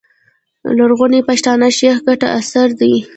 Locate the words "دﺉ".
2.79-2.99